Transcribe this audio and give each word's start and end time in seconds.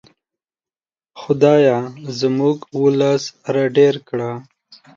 خدایه 1.21 1.77
زموږ 2.19 2.57
ولس 2.83 3.23
را 3.53 3.63
ډېر 3.77 3.95
کړه. 4.07 4.31